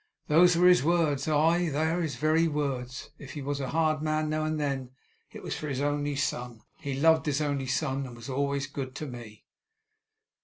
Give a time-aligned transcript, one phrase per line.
[0.27, 3.11] Those were his words; aye, they are his very words!
[3.19, 4.89] If he was a hard man now and then,
[5.31, 6.61] it was for his only son.
[6.79, 9.45] He loved his only son, and he was always good to me!